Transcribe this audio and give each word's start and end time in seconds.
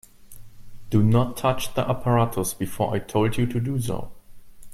Do 0.89 1.03
not 1.03 1.37
touch 1.37 1.75
the 1.75 1.87
apparatus 1.87 2.55
before 2.55 2.91
I 2.95 2.97
told 2.97 3.37
you 3.37 3.45
to 3.45 3.59
do 3.59 3.79
so. 3.79 4.11